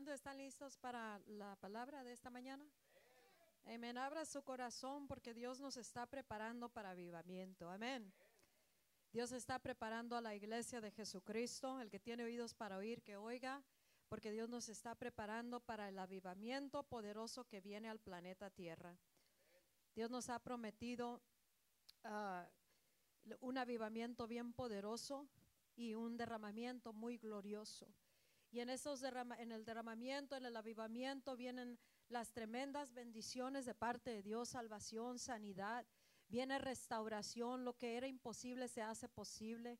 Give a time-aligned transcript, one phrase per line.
[0.00, 2.64] ¿Cuántos están listos para la palabra de esta mañana?
[3.66, 3.98] Amén.
[3.98, 7.68] Abra su corazón porque Dios nos está preparando para avivamiento.
[7.68, 8.10] Amén.
[9.12, 11.82] Dios está preparando a la iglesia de Jesucristo.
[11.82, 13.62] El que tiene oídos para oír, que oiga,
[14.08, 18.96] porque Dios nos está preparando para el avivamiento poderoso que viene al planeta Tierra.
[19.94, 21.20] Dios nos ha prometido
[22.04, 22.48] ah,
[23.40, 25.28] un avivamiento bien poderoso
[25.76, 27.86] y un derramamiento muy glorioso.
[28.52, 34.10] Y en, esos en el derramamiento, en el avivamiento, vienen las tremendas bendiciones de parte
[34.10, 35.86] de Dios, salvación, sanidad,
[36.28, 39.78] viene restauración, lo que era imposible se hace posible.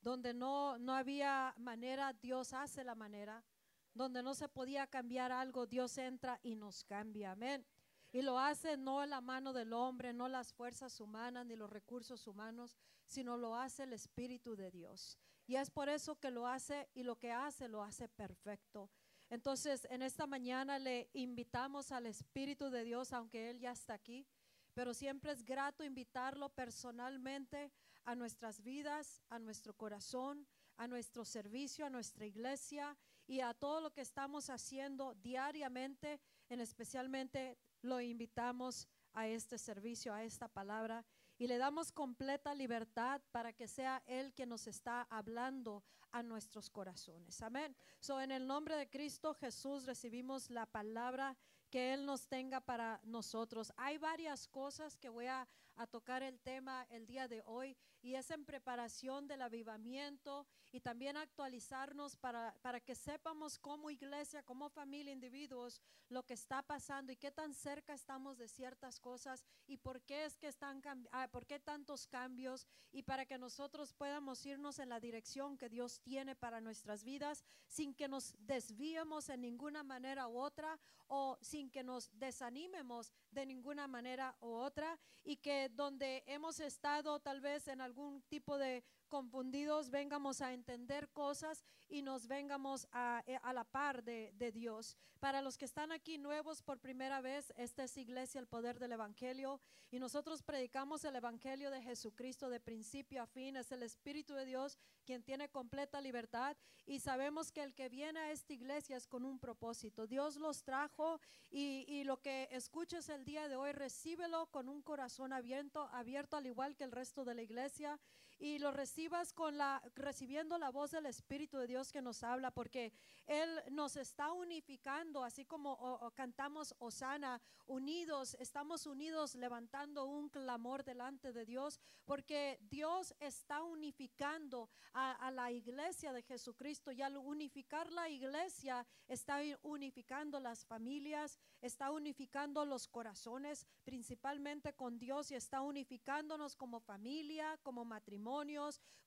[0.00, 3.44] Donde no, no había manera, Dios hace la manera.
[3.92, 7.32] Donde no se podía cambiar algo, Dios entra y nos cambia.
[7.32, 7.66] Amén.
[8.12, 12.26] Y lo hace no la mano del hombre, no las fuerzas humanas ni los recursos
[12.26, 15.18] humanos, sino lo hace el Espíritu de Dios.
[15.46, 18.90] Y es por eso que lo hace y lo que hace lo hace perfecto.
[19.30, 24.26] Entonces, en esta mañana le invitamos al Espíritu de Dios, aunque Él ya está aquí,
[24.74, 27.72] pero siempre es grato invitarlo personalmente
[28.04, 33.80] a nuestras vidas, a nuestro corazón, a nuestro servicio, a nuestra iglesia y a todo
[33.80, 41.04] lo que estamos haciendo diariamente, en especialmente lo invitamos a este servicio, a esta palabra
[41.38, 46.70] y le damos completa libertad para que sea Él quien nos está hablando a nuestros
[46.70, 47.42] corazones.
[47.42, 47.76] Amén.
[48.00, 51.36] So, en el nombre de Cristo Jesús recibimos la palabra
[51.70, 53.72] que Él nos tenga para nosotros.
[53.76, 55.46] Hay varias cosas que voy a,
[55.76, 60.80] a tocar el tema el día de hoy y es en preparación del avivamiento y
[60.80, 67.12] también actualizarnos para, para que sepamos como iglesia, como familia, individuos, lo que está pasando
[67.12, 71.28] y qué tan cerca estamos de ciertas cosas y por qué es que están, ah,
[71.32, 76.00] por qué tantos cambios y para que nosotros podamos irnos en la dirección que Dios
[76.00, 81.70] tiene para nuestras vidas sin que nos desviemos en ninguna manera u otra o sin
[81.70, 87.68] que nos desanimemos de ninguna manera u otra y que donde hemos estado tal vez
[87.68, 93.52] en algún tipo de confundidos vengamos a entender cosas y nos vengamos a, eh, a
[93.52, 94.96] la par de, de, Dios.
[95.20, 98.92] Para los que están aquí nuevos por primera vez, esta es Iglesia, el poder del
[98.92, 103.56] Evangelio, y nosotros predicamos el Evangelio de Jesucristo de principio a fin.
[103.56, 108.18] Es el Espíritu de Dios quien tiene completa libertad y sabemos que el que viene
[108.20, 110.06] a esta iglesia es con un propósito.
[110.06, 114.82] Dios los trajo y, y lo que escuches el día de hoy, recíbelo con un
[114.82, 117.98] corazón abierto, abierto al igual que el resto de la iglesia
[118.38, 122.50] y lo recibas con la recibiendo la voz del Espíritu de Dios que nos habla
[122.50, 122.92] porque
[123.26, 131.32] él nos está unificando así como cantamos Osana unidos estamos unidos levantando un clamor delante
[131.32, 137.90] de Dios porque Dios está unificando a, a la iglesia de Jesucristo y al unificar
[137.90, 145.62] la iglesia está unificando las familias está unificando los corazones principalmente con Dios y está
[145.62, 148.25] unificándonos como familia como matrimonio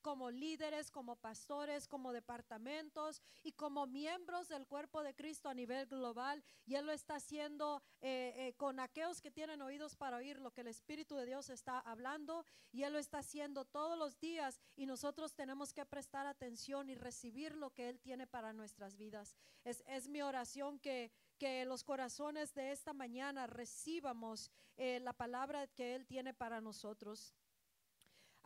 [0.01, 5.87] como líderes, como pastores, como departamentos y como miembros del cuerpo de Cristo a nivel
[5.87, 6.43] global.
[6.65, 10.51] Y Él lo está haciendo eh, eh, con aquellos que tienen oídos para oír lo
[10.51, 12.45] que el Espíritu de Dios está hablando.
[12.71, 16.95] Y Él lo está haciendo todos los días y nosotros tenemos que prestar atención y
[16.95, 19.35] recibir lo que Él tiene para nuestras vidas.
[19.63, 25.67] Es, es mi oración que que los corazones de esta mañana recibamos eh, la palabra
[25.67, 27.33] que Él tiene para nosotros.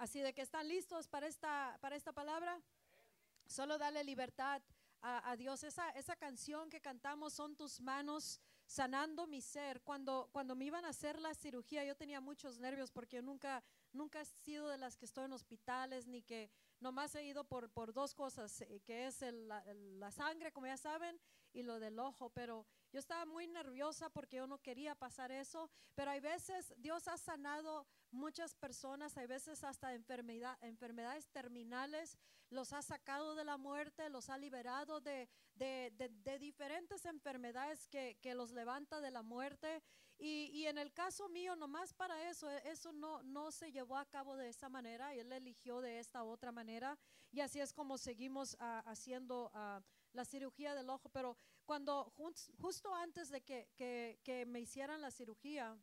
[0.04, 2.62] Así de que están listos para esta, para esta palabra.
[3.48, 4.62] Solo dale libertad
[5.02, 5.64] a, Dios.
[5.64, 9.82] Esa, esa canción que cantamos, son tus manos sanando mi ser.
[9.82, 13.64] Cuando, cuando me iban a hacer la cirugía, yo tenía muchos nervios porque yo nunca,
[13.94, 17.70] nunca he sido de las que estoy en hospitales, ni que nomás he ido por,
[17.70, 21.18] por dos cosas, eh, que es la, la, sangre, como ya saben,
[21.54, 22.30] y lo del ojo.
[22.30, 25.70] Pero yo estaba muy nerviosa porque yo no quería pasar eso.
[25.96, 32.18] Pero hay veces Dios ha sanado muchas personas, hay veces hasta enfermedad, enfermedades terminales,
[32.50, 38.18] los ha sacado de la muerte, los ha liberado de, de, de, diferentes enfermedades que,
[38.22, 39.82] que, los levanta de la muerte.
[40.20, 43.98] Y, y, en el caso mío, nomás para eso, e, eso no, no se llevó
[43.98, 46.98] a cabo de esa manera, él eligió de esta otra manera.
[47.32, 49.82] Y así es como seguimos uh, haciendo uh,
[50.14, 51.10] la cirugía del ojo.
[51.10, 51.36] Pero
[51.66, 52.14] cuando
[52.60, 55.76] justo antes de que, que, que me hicieran la cirugía,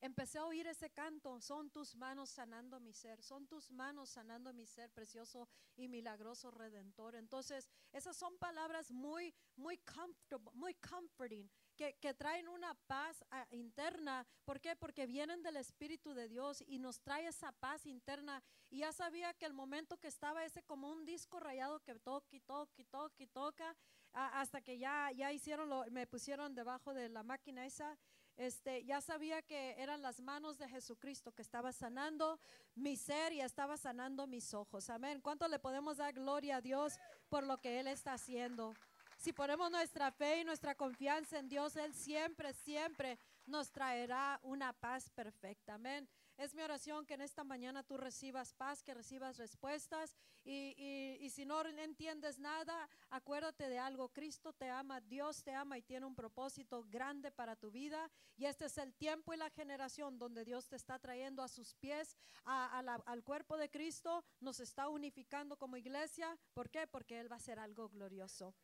[0.00, 4.52] empecé a oír ese canto, son tus manos sanando mi ser, son tus manos sanando
[4.52, 7.14] mi ser, precioso y milagroso redentor.
[7.14, 13.46] Entonces, esas son palabras muy, muy comfortable, muy comforting, que, que traen una paz ah,
[13.50, 14.26] interna.
[14.44, 14.76] ¿Por qué?
[14.76, 18.42] Porque vienen del Espíritu de Dios y nos trae esa paz interna.
[18.70, 22.34] Y ya sabía que el momento que estaba ese como un disco rayado que toca
[22.36, 23.76] y toca y toca y toca,
[24.12, 27.96] hasta que ya, ya hicieron lo, me pusieron debajo de la máquina esa
[28.40, 32.40] este, ya sabía que eran las manos de Jesucristo que estaba sanando
[32.74, 34.88] mi ser y estaba sanando mis ojos.
[34.88, 35.20] Amén.
[35.20, 36.98] ¿Cuánto le podemos dar gloria a Dios
[37.28, 38.74] por lo que Él está haciendo?
[39.18, 44.72] Si ponemos nuestra fe y nuestra confianza en Dios, Él siempre, siempre nos traerá una
[44.72, 45.74] paz perfecta.
[45.74, 46.08] Amén.
[46.40, 50.74] Es mi oración que en esta mañana tú recibas paz, que recibas respuestas y,
[51.20, 54.08] y, si no entiendes nada, acuérdate de algo.
[54.08, 58.10] Cristo te ama, Dios te ama y tiene un propósito grande para tu vida.
[58.38, 61.74] Y este es el tiempo y la generación donde Dios te está trayendo a sus
[61.74, 62.16] pies,
[62.46, 66.38] al cuerpo de Cristo, nos está unificando como iglesia.
[66.54, 66.86] ¿Por qué?
[66.86, 68.54] Porque Él va a hacer algo glorioso.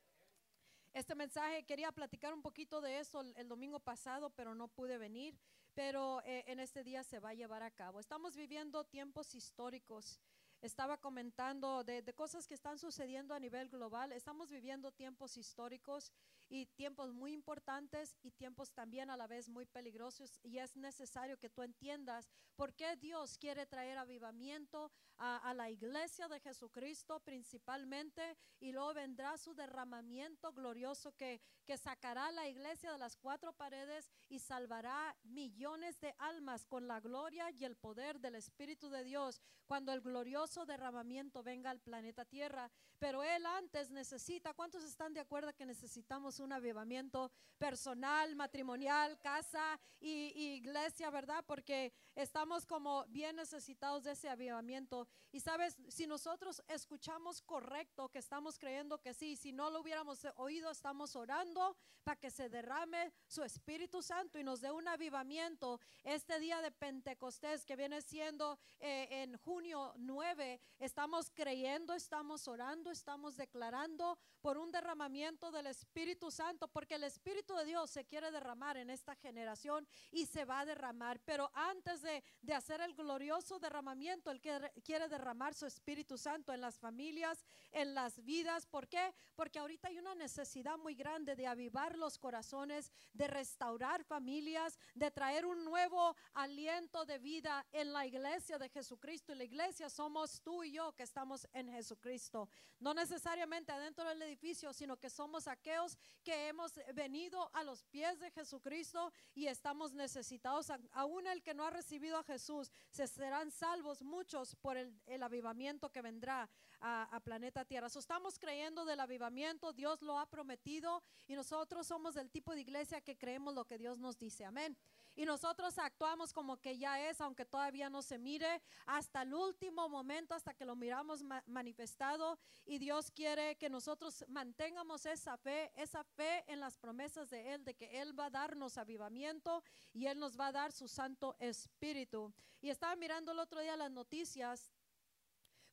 [0.95, 5.39] Este mensaje quería platicar un poquito de eso el domingo pasado, pero no pude venir
[5.77, 8.01] pero eh, en este día se va a llevar a cabo.
[8.01, 10.19] Estamos viviendo tiempos históricos.
[10.63, 14.11] Estaba comentando de, de, cosas que están sucediendo a nivel global.
[14.13, 16.11] Estamos viviendo tiempos históricos
[16.49, 20.39] y tiempos muy importantes y tiempos también a la vez muy peligrosos.
[20.43, 26.29] Y es necesario que tú entiendas por qué Dios quiere traer avivamiento a, la iglesia
[26.29, 32.93] de Jesucristo principalmente y luego vendrá su derramamiento glorioso que, que sacará a la iglesia
[32.93, 38.21] de las cuatro paredes y salvará millones de almas con la gloria y el poder
[38.21, 42.71] del Espíritu de Dios cuando el glorioso derramamiento venga al planeta Tierra.
[42.99, 49.81] Pero Él antes necesita, ¿cuántos están de acuerdo que necesitamos un avivamiento personal, matrimonial, casa
[49.99, 51.45] y, iglesia, verdad?
[51.47, 55.09] Porque estamos como bien necesitados de ese avivamiento.
[55.33, 60.27] Y sabes, si nosotros escuchamos correcto, que estamos creyendo que sí, si no lo hubiéramos
[60.37, 65.81] oído, estamos orando para que se derrame su Espíritu Santo y nos dé un avivamiento.
[66.05, 72.91] Este día de Pentecostés que viene siendo eh, en junio 9, estamos creyendo, estamos orando,
[72.91, 78.31] estamos declarando por un derramamiento del Espíritu Santo, porque el Espíritu de Dios se quiere
[78.31, 81.21] derramar en esta generación y se va a derramar.
[81.25, 86.61] Pero antes de, de hacer el glorioso derramamiento, quiere quiere derramar su Espíritu Santo en
[86.61, 88.67] las familias, en las vidas.
[88.67, 89.15] ¿Por qué?
[89.35, 95.11] Porque ahorita hay una necesidad muy grande de avivar los corazones, de restaurar familias, de
[95.11, 99.33] traer un nuevo aliento de vida en la iglesia de Jesucristo.
[99.33, 102.49] Y la iglesia somos tú y yo que estamos en Jesucristo.
[102.79, 108.19] No necesariamente adentro del edificio, sino que somos aquellos que hemos venido a los pies
[108.19, 110.73] de Jesucristo y estamos necesitados.
[110.93, 115.23] Aún el que no ha recibido a Jesús, se serán salvos muchos por el el,
[115.23, 116.49] avivamiento que vendrá
[116.81, 117.87] a, planeta Tierra.
[117.87, 123.01] estamos creyendo del avivamiento, Dios lo ha prometido y nosotros somos del tipo de iglesia
[123.01, 124.45] que creemos lo que Dios nos dice.
[124.45, 124.77] Amén.
[125.17, 129.89] Y nosotros actuamos como que ya es, aunque todavía no se mire, hasta el último
[129.89, 132.39] momento, hasta que lo miramos manifestado.
[132.67, 137.65] Y Dios quiere que nosotros mantengamos esa fe, esa fe en las promesas de Él,
[137.65, 139.63] de que Él va a darnos avivamiento
[139.95, 142.33] y Él nos va a dar su Santo Espíritu.
[142.61, 144.71] Y estaba mirando el otro día las noticias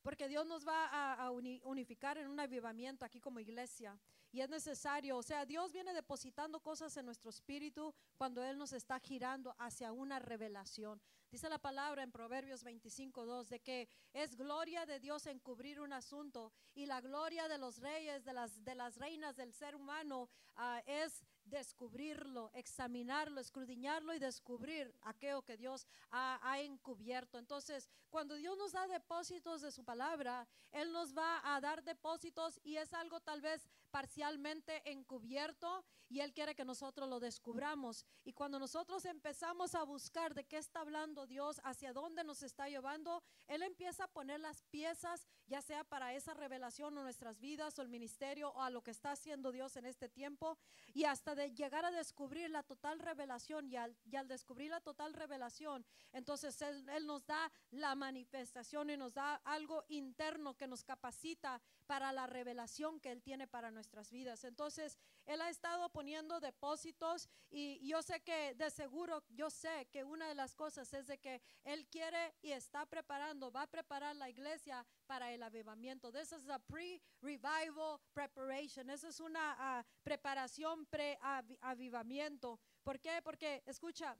[0.04, 3.98] porque Dios nos va a, unificar en un avivamiento aquí como iglesia.
[4.34, 8.72] Y es necesario, o sea, Dios viene depositando cosas en nuestro espíritu cuando Él nos
[8.72, 11.00] está girando hacia una revelación.
[11.30, 16.52] Dice la palabra en Proverbios 25.2 de que es gloria de Dios encubrir un asunto
[16.74, 20.80] y la gloria de los reyes, de las, de las reinas del ser humano uh,
[20.84, 27.38] es descubrirlo, examinarlo, escudriñarlo y descubrir aquello que Dios ha, encubierto.
[27.38, 32.60] Entonces, cuando Dios nos da depósitos de su palabra, Él nos va a dar depósitos
[32.64, 38.04] y es algo tal vez parcialmente encubierto y Él quiere que nosotros lo descubramos.
[38.24, 42.68] Y cuando nosotros empezamos a buscar de qué está hablando Dios, hacia dónde nos está
[42.68, 47.78] llevando, Él empieza a poner las piezas, ya sea para esa revelación o nuestras vidas
[47.78, 50.58] o el ministerio o a lo que está haciendo Dios en este tiempo
[50.92, 53.96] y hasta de llegar a descubrir la total revelación y al,
[54.26, 59.84] descubrir la total revelación, entonces él, él, nos da la manifestación y nos da algo
[59.86, 64.44] interno que nos capacita para la revelación que Él tiene para nuestras vidas.
[64.44, 70.04] Entonces, Él ha estado poniendo depósitos y yo sé que de seguro, yo sé que
[70.04, 74.16] una de las cosas es de que Él quiere y está preparando, va a preparar
[74.16, 76.12] la iglesia para el avivamiento.
[76.12, 78.90] This is a pre-revival preparation.
[78.90, 82.58] Esa es una ah, preparación pre-avivamiento.
[82.82, 83.20] ¿Por qué?
[83.22, 84.16] Porque, escucha,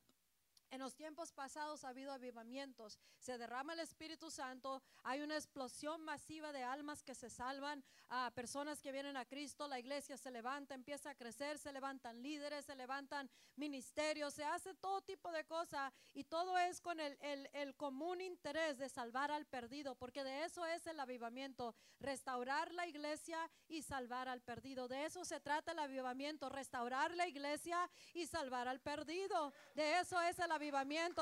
[0.70, 6.02] En los tiempos pasados ha habido avivamientos, se derrama el Espíritu Santo, hay una explosión
[6.02, 10.30] masiva de almas que se salvan, a personas que vienen a Cristo, la iglesia se
[10.30, 15.44] levanta, empieza a crecer, se levantan líderes, se levantan ministerios, se hace todo tipo de
[15.44, 20.24] cosas y todo es con el, el, el común interés de salvar al perdido, porque
[20.24, 24.88] de eso es el avivamiento, restaurar la iglesia y salvar al perdido.
[24.88, 29.52] De eso se trata el avivamiento, restaurar la iglesia y salvar al perdido.
[29.74, 30.63] De eso es el avivamiento,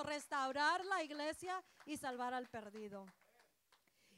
[0.02, 3.06] restaurar la iglesia y salvar al perdido.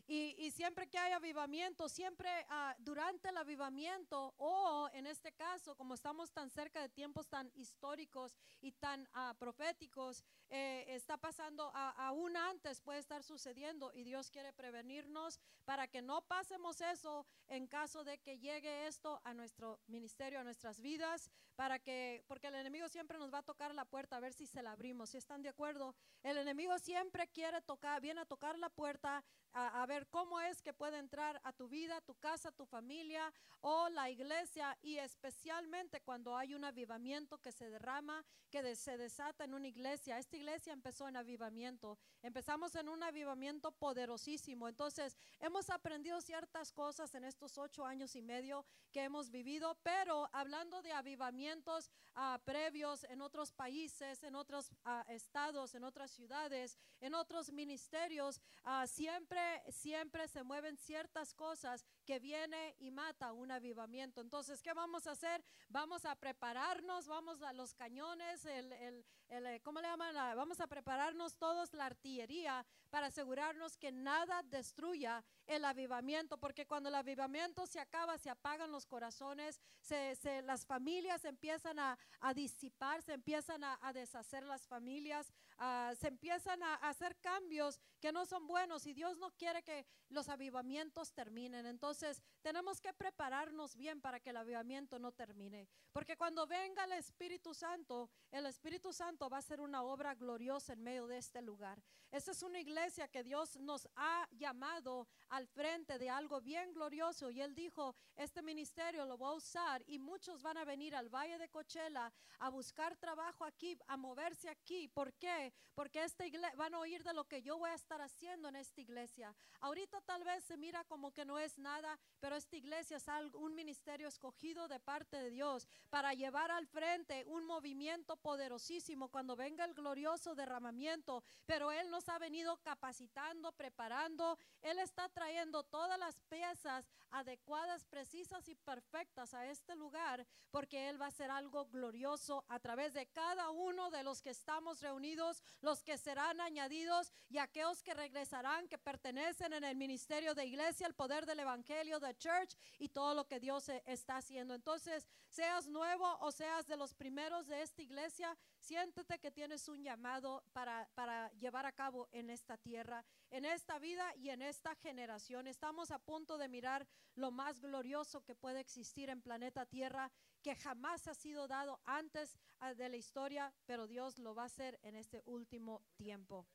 [0.06, 5.75] Y, y siempre que hay avivamiento, siempre ah, durante el avivamiento o en este caso,
[5.76, 11.73] como estamos tan cerca de tiempos tan históricos y tan ah, proféticos, eh, está pasando
[11.75, 17.66] aún antes, puede estar sucediendo y Dios quiere prevenirnos para que no pasemos eso en
[17.66, 22.56] caso de que llegue esto a nuestro ministerio, a nuestras vidas, para que, porque el
[22.56, 25.16] enemigo siempre nos va a tocar la puerta a ver si se la abrimos, si
[25.16, 25.94] están de acuerdo.
[26.23, 30.61] El enemigo siempre quiere tocar, viene a tocar la puerta a, a ver cómo es
[30.63, 36.01] que puede entrar a tu vida, tu casa, tu familia o la iglesia y especialmente
[36.01, 40.19] cuando hay un avivamiento que se derrama, que de- se desata en una iglesia.
[40.19, 41.99] Esta iglesia empezó en avivamiento.
[42.23, 44.69] Empezamos en un avivamiento poderosísimo.
[44.69, 50.29] Entonces, hemos aprendido ciertas cosas en estos ocho años y medio que hemos vivido, pero
[50.33, 56.77] hablando de avivamientos ah, previos en otros países, en otros ah, estados, en otras ciudades,
[57.01, 63.50] en otros ministerios, ah, siempre, siempre se mueven ciertas cosas que viene y mata un
[63.50, 64.23] avivamiento.
[64.23, 65.45] Entonces, ¿qué vamos a hacer?
[65.69, 70.14] Vamos a prepararnos, vamos a los cañones, el, el, eh, ¿cómo le llaman?
[70.37, 76.89] Vamos a prepararnos todos la artillería para asegurarnos que nada destruya el avivamiento, porque cuando
[76.89, 82.35] el avivamiento se acaba, se apagan los corazones, se, se- las familias empiezan a, a
[82.35, 88.13] disipar, se empiezan a, a deshacer las familias, ah, se empiezan a, hacer cambios que
[88.13, 91.67] no son buenos y Dios no quiere que los avivamientos terminen.
[91.67, 96.93] Entonces tenemos que prepararnos bien para que el avivamiento no termine, porque cuando venga el
[96.93, 101.43] Espíritu Santo, el Espíritu Santo va a hacer una obra gloriosa en medio de este
[101.43, 101.83] lugar.
[102.11, 107.29] Esta es una iglesia que Dios nos ha llamado al frente de algo bien glorioso
[107.29, 111.09] y Él dijo, este ministerio lo voy a usar y muchos van a venir al
[111.09, 114.87] Valle de Coachella a buscar trabajo aquí, a moverse aquí.
[114.87, 115.53] ¿Por qué?
[115.75, 118.55] Porque esta iglesia van a oír de lo que yo voy a estar haciendo en
[118.55, 119.35] esta iglesia.
[119.61, 123.41] Ahorita tal vez se mira como que no es nada, pero esta iglesia es algo-
[123.41, 129.35] un ministerio escogido de parte de Dios para llevar al frente un movimiento poderosísimo cuando
[129.35, 131.25] venga el glorioso derramamiento.
[131.45, 134.38] Pero Él nos ha venido capacitando, preparando.
[134.62, 141.00] Él está trayendo todas las piezas adecuadas, precisas y perfectas a este lugar, porque Él
[141.00, 145.43] va a hacer algo glorioso a través de cada uno de los que estamos reunidos,
[145.62, 150.87] los que serán añadidos y aquellos que regresarán, que pertenecen en el ministerio de iglesia,
[150.87, 154.52] el poder del evangelio, de church y todo lo que Dios eh, está haciendo.
[154.52, 159.83] Entonces, seas nuevo o seas de los primeros de esta iglesia, siéntete que tienes un
[159.83, 164.75] llamado para, para llevar a cabo en esta tierra, en esta vida y en esta
[164.76, 165.47] generación.
[165.47, 170.11] Estamos a punto de mirar lo más glorioso que puede existir en planeta Tierra,
[170.42, 174.47] que jamás ha sido dado antes ah, de la historia, pero Dios lo va a
[174.47, 176.47] hacer en este último tiempo.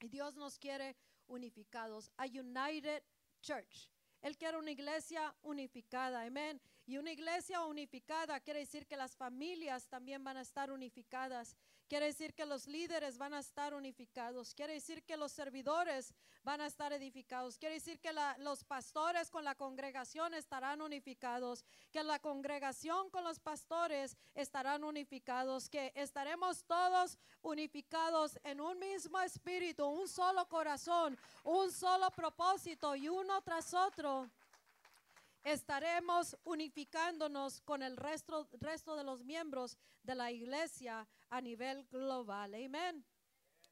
[0.00, 3.02] Y Dios nos quiere unificados, a United
[3.40, 3.90] Church.
[4.22, 6.60] Él quiere una iglesia unificada, amén.
[6.90, 11.56] Y una iglesia unificada quiere decir que las familias también van a estar unificadas.
[11.86, 14.52] Quiere decir que los líderes van a estar unificados.
[14.56, 17.58] Quiere decir que los servidores van a estar edificados.
[17.58, 21.64] Quiere decir que los pastores con la congregación estarán unificados.
[21.92, 25.68] Que la congregación con los pastores estarán unificados.
[25.68, 33.08] Que estaremos todos unificados en un mismo espíritu, un solo corazón, un solo propósito y
[33.08, 34.28] uno tras otro
[35.44, 42.54] estaremos unificándonos con el resto, resto de los miembros de la iglesia a nivel global.
[42.54, 43.04] Amén.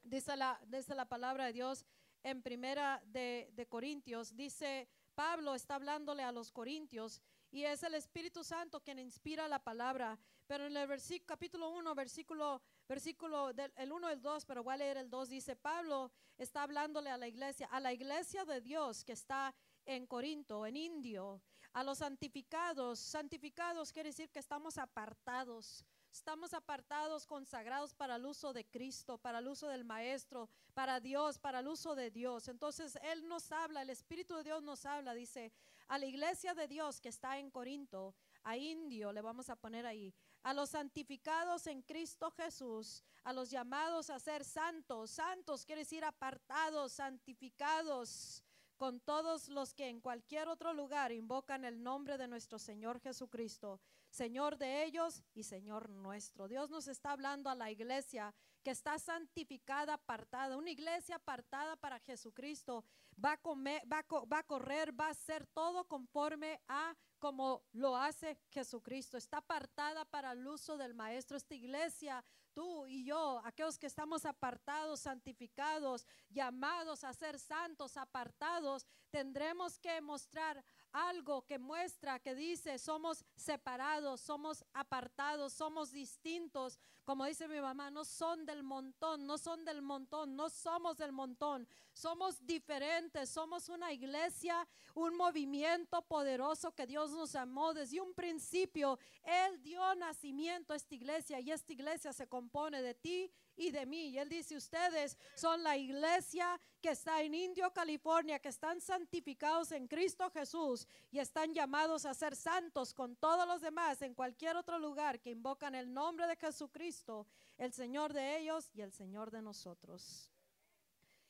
[0.03, 1.85] Dice la, la palabra de Dios
[2.23, 4.35] en primera de, de Corintios.
[4.35, 7.21] Dice, Pablo está hablándole a los corintios
[7.51, 10.17] y es el Espíritu Santo quien inspira la palabra.
[10.47, 14.63] Pero en el versículo, capítulo 1, versículo, versículo del el 1 y el 2, pero
[14.63, 18.45] voy a leer el 2, dice, Pablo está hablándole a la iglesia, a la iglesia
[18.45, 19.53] de Dios que está
[19.85, 21.41] en Corinto, en Indio,
[21.73, 22.99] a los santificados.
[22.99, 25.85] Santificados quiere decir que estamos apartados.
[26.11, 31.37] Estamos apartados, consagrados para el uso de Cristo, para el uso del Maestro, para Dios,
[31.37, 32.47] para el uso de Dios.
[32.47, 35.51] Entonces Él nos habla, el Espíritu de Dios nos habla, dice,
[35.87, 39.85] a la iglesia de Dios que está en Corinto, a indio, le vamos a poner
[39.85, 45.11] ahí, a los santificados en Cristo Jesús, a los llamados a ser santos.
[45.11, 48.43] Santos quiere decir apartados, santificados
[48.79, 53.81] con todos los que en cualquier otro lugar invocan el nombre de nuestro Señor Jesucristo,
[54.09, 56.47] Señor de ellos y Señor nuestro.
[56.47, 58.33] Dios nos está hablando a la iglesia
[58.69, 62.83] está santificada, apartada, una iglesia apartada para Jesucristo.
[63.23, 69.17] Va, a, va a correr, va a hacer todo conforme a como lo hace Jesucristo.
[69.17, 71.35] Está apartada para el uso del Maestro.
[71.35, 72.23] Esta iglesia
[72.53, 80.01] tú y yo, aquellos que estamos apartados, santificados, llamados a ser santos, apartados, tendremos que
[80.01, 86.79] mostrar algo que muestra, que dice, somos separados, somos apartados, somos distintos.
[87.09, 91.11] Como dice mi mamá, no son del montón, no son del montón, no somos del
[91.11, 98.13] montón, somos diferentes, somos una iglesia, un movimiento poderoso que Dios nos amó desde un
[98.13, 98.99] principio.
[99.23, 103.85] Él dio nacimiento a esta iglesia y esta iglesia se compone de ti y de
[103.85, 104.07] mí.
[104.09, 109.71] Y él dice, ustedes son la iglesia que está en Indio, California, que están santificados
[109.71, 114.55] en Cristo Jesús y están llamados a ser santos con todos los demás en cualquier
[114.55, 119.29] otro lugar que invocan el nombre de Jesucristo, el Señor de ellos y el Señor
[119.29, 120.31] de nosotros.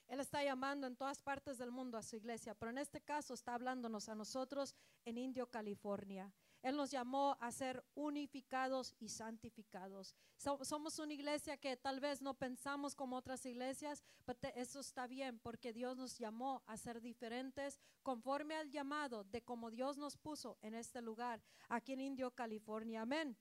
[0.08, 3.34] Él está llamando en todas partes del mundo a su iglesia, pero en este caso
[3.34, 6.32] está hablándonos a nosotros en Indio, California.
[6.62, 10.16] Él nos llamó a ser unificados y santificados.
[10.36, 15.40] somos una iglesia que tal vez no pensamos como otras iglesias, pero eso está bien
[15.40, 20.58] porque Dios nos llamó a ser diferentes conforme al llamado de como Dios nos puso
[20.62, 23.02] en este lugar, aquí en Indio, California.
[23.02, 23.38] Amén.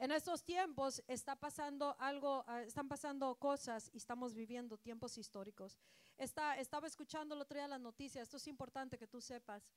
[0.00, 5.76] En estos tiempos está pasando algo, ah, están pasando cosas y estamos viviendo tiempos históricos.
[6.16, 9.68] Está, estaba escuchando el otro día las noticias, esto es importante que tú sepas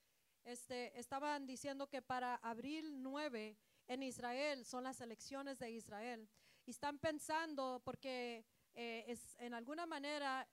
[0.43, 3.57] este, estaban diciendo que para abril 9
[3.87, 6.27] en Israel son las elecciones de Israel.
[6.65, 10.47] Y están pensando, porque eh, en alguna manera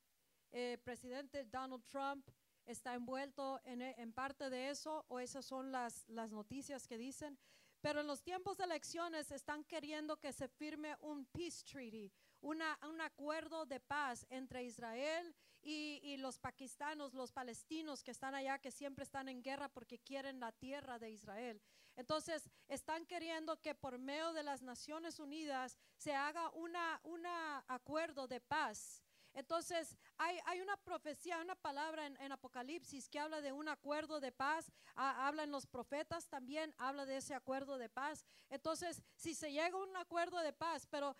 [0.51, 2.29] el eh, presidente Donald Trump
[2.65, 7.39] está envuelto en, en, parte de eso, o esas son las, las noticias que dicen.
[7.81, 12.79] Pero en los tiempos de elecciones están queriendo que se firme un peace treaty, una,
[12.89, 18.71] un acuerdo de paz entre Israel y, los pakistanos, los palestinos que están allá, que
[18.71, 21.61] siempre están en guerra porque quieren la tierra de Israel.
[21.97, 27.27] Entonces, están queriendo que por medio de las Naciones Unidas se haga un
[27.69, 29.03] acuerdo de paz
[29.39, 34.73] entonces, hay, una profecía, una palabra en, Apocalipsis que habla de un acuerdo de paz,
[34.97, 38.25] habla en los profetas también, habla de ese acuerdo de paz.
[38.51, 41.15] Entonces, si se llega a un acuerdo de paz, pero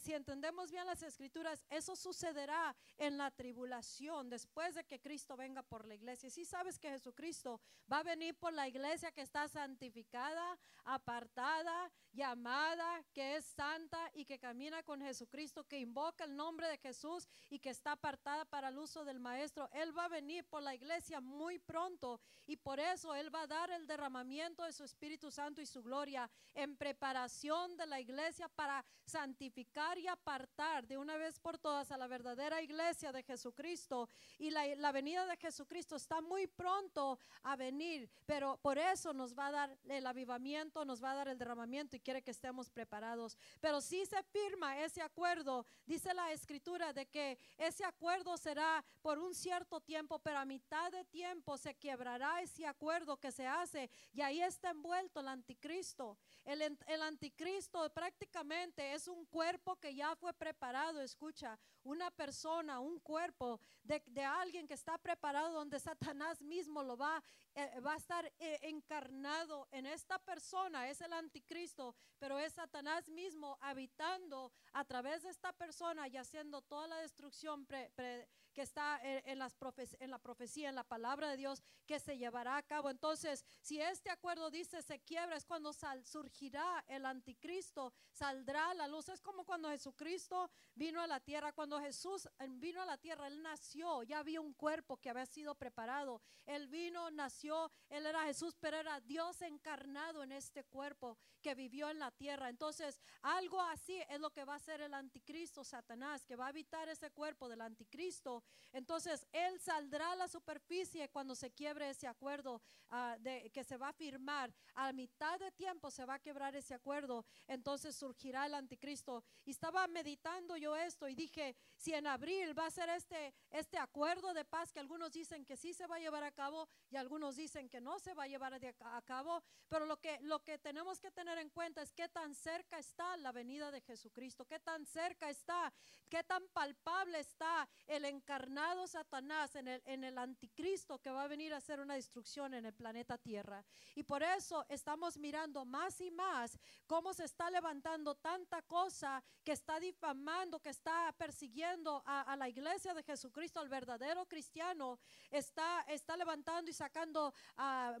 [0.00, 5.62] si entendemos bien las escrituras, eso sucederá en la tribulación, después de que Cristo venga
[5.62, 6.30] por la iglesia.
[6.30, 13.04] Si sabes que Jesucristo va a venir por la iglesia que está santificada, apartada, llamada,
[13.12, 17.58] que es santa y que camina con Jesucristo, que invoca el nombre de Jesús y
[17.58, 19.68] que está apartada para el uso del Maestro.
[19.72, 23.46] Él va a venir por la iglesia muy pronto y por eso Él va a
[23.46, 28.48] dar el derramamiento de su Espíritu Santo y su gloria en preparación de la iglesia
[28.48, 34.08] para santificar y apartar de una vez por todas a la verdadera iglesia de Jesucristo.
[34.38, 39.36] Y la, la venida de Jesucristo está muy pronto a venir, pero por eso nos
[39.36, 42.70] va a dar el avivamiento, nos va a dar el derramamiento y quiere que estemos
[42.70, 43.36] preparados.
[43.60, 49.18] Pero si se firma ese acuerdo, dice la escritura de que ese acuerdo será por
[49.18, 53.90] un cierto tiempo, pero a mitad de tiempo se quebrará ese acuerdo que se hace
[54.12, 56.16] y ahí está envuelto el anticristo.
[56.44, 62.98] El, el anticristo prácticamente es un cuerpo que ya fue preparado, escucha, una persona, un
[63.00, 67.22] cuerpo de, de alguien que está preparado donde Satanás mismo lo va,
[67.54, 73.08] eh, va a estar eh, encarnado en esta persona, es el anticristo, pero es Satanás
[73.08, 79.38] mismo habitando a través de esta persona y haciendo toda la destrucción que está en,
[79.38, 79.56] las
[79.98, 82.90] en la profecía, en la palabra de Dios, que se llevará a cabo.
[82.90, 85.72] Entonces, si este acuerdo dice se quiebra, es cuando
[86.04, 89.08] surgirá el anticristo, saldrá la luz.
[89.08, 93.42] Es como cuando Jesucristo vino a la tierra, cuando Jesús vino a la tierra, Él
[93.42, 96.20] nació, ya había un cuerpo que había sido preparado.
[96.46, 97.49] Él vino, nació,
[97.88, 102.48] Él era Jesús, pero era Dios encarnado en este cuerpo que vivió en la tierra.
[102.48, 106.48] Entonces, algo así es lo que va a ser el anticristo, Satanás, que va a
[106.48, 112.06] habitar ese cuerpo del anticristo Entonces, Él saldrá a la superficie cuando se quiebre ese
[112.06, 114.52] acuerdo ah, de, que se va a firmar.
[114.74, 117.24] A mitad de tiempo se va a quebrar ese acuerdo.
[117.46, 119.24] Entonces surgirá el anticristo.
[119.44, 123.78] Y estaba meditando yo esto y dije, si en abril va a ser este, este
[123.78, 126.96] acuerdo de paz que algunos dicen que sí se va a llevar a cabo y
[126.96, 130.58] algunos dicen que no se va a llevar a cabo, pero lo que, lo que
[130.58, 134.58] tenemos que tener en cuenta es qué tan cerca está la venida de Jesucristo, qué
[134.58, 135.72] tan cerca está,
[136.08, 141.28] qué tan palpable está el encarnado Satanás en el, en el anticristo que va a
[141.28, 143.64] venir a hacer una destrucción en el planeta Tierra.
[143.94, 149.52] Y por eso estamos mirando más y más cómo se está levantando tanta cosa que
[149.52, 154.98] está difamando, que está persiguiendo a, la iglesia de Jesucristo, al verdadero cristiano,
[155.30, 157.19] está, está levantando y sacando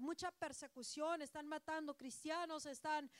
[0.00, 3.10] mucha persecución, están matando cristianos, están,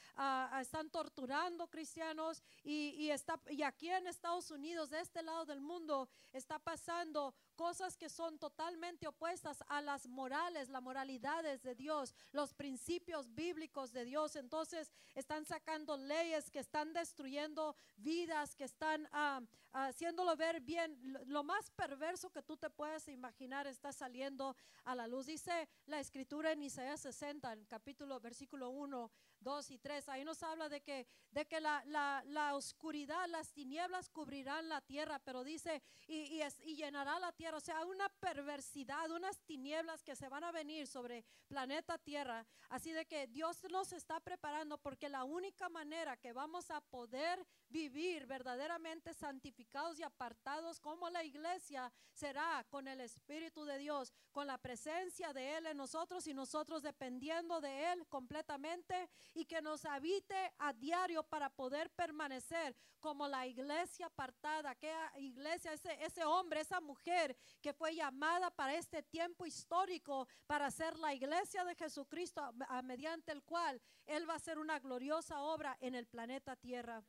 [0.60, 2.42] están torturando cristianos.
[2.62, 7.98] Y, está, y aquí en Estados Unidos, de este lado del mundo, está pasando cosas
[7.98, 14.06] que son totalmente opuestas a las morales, las moralidades de Dios, los principios bíblicos de
[14.06, 14.34] Dios.
[14.36, 19.42] Entonces están sacando leyes que están destruyendo vidas, que están ah,
[19.74, 20.98] haciéndolo ver bien.
[21.26, 25.26] Lo más perverso que tú te puedes imaginar está saliendo a la luz.
[25.26, 29.10] Dice la escritura en Isaías 60, en capítulo, versículo 1.
[29.40, 30.08] 2 y 3.
[30.08, 34.80] Ahí nos habla de que, de que la, la, la oscuridad, las tinieblas cubrirán la
[34.80, 37.58] tierra, pero dice, y, y, llenará la tierra.
[37.58, 42.46] O sea, una perversidad, unas tinieblas que se van a venir sobre planeta Tierra.
[42.68, 47.44] Así de que Dios nos está preparando porque la única manera que vamos a poder
[47.68, 54.46] vivir verdaderamente santificados y apartados como la iglesia será con el Espíritu de Dios, con
[54.46, 59.84] la presencia de Él en nosotros y nosotros dependiendo de Él completamente y que nos
[59.84, 66.60] habite a diario para poder permanecer como la iglesia apartada, que iglesia, ese, ese hombre,
[66.60, 72.42] esa mujer que fue llamada para este tiempo histórico para ser la iglesia de Jesucristo,
[72.68, 77.02] a, mediante el cual Él va a hacer una gloriosa obra en el planeta Tierra.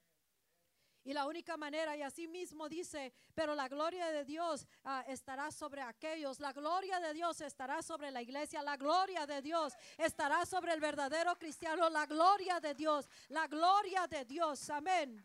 [1.03, 5.51] Y la única manera, y así mismo dice, pero la gloria de Dios ah, estará
[5.51, 10.45] sobre aquellos, la gloria de Dios estará sobre la iglesia, la gloria de Dios estará
[10.45, 15.23] sobre el verdadero cristiano, la gloria de Dios, la gloria de Dios, amén.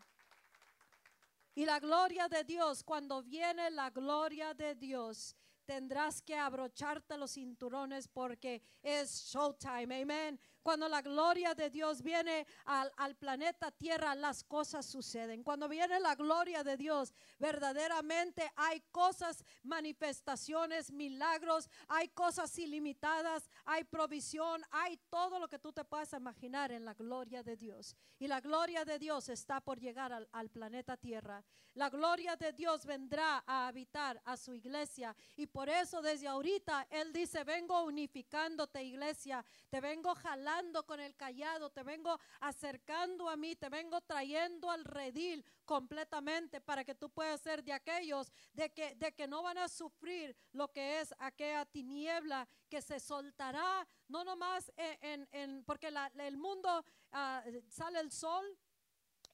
[1.53, 5.35] Y la gloria de Dios, cuando viene la gloria de Dios,
[5.65, 10.39] tendrás que abrocharte los cinturones porque es showtime, amén.
[10.67, 15.41] Cuando la gloria de Dios viene al, planeta Tierra, las cosas suceden.
[15.41, 23.85] Cuando viene la gloria de Dios, verdaderamente hay cosas, manifestaciones, milagros, hay cosas ilimitadas, hay
[23.85, 27.95] provisión, hay todo lo que tú te puedas imaginar en la gloria de Dios.
[28.19, 31.45] Y la gloria de Dios está por llegar al, al planeta Tierra.
[31.75, 35.15] La gloria de Dios vendrá a habitar a su iglesia.
[35.37, 41.15] Y por eso desde ahorita Él dice, vengo unificándote iglesia, te vengo jalando con el
[41.15, 47.11] callado, te vengo acercando a mí, te vengo trayendo al redil completamente para que tú
[47.11, 51.13] puedas ser de aquellos de que, de que no van a sufrir lo que es
[51.19, 58.11] aquella tiniebla que se soltará, no nomás en, en, porque el mundo ah, sale el
[58.11, 58.57] sol